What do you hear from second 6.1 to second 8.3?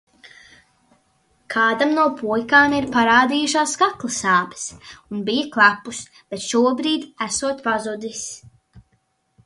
bet šobrīd esot pazudis.